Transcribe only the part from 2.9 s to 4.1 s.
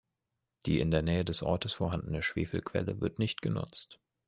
wird nicht genutzt.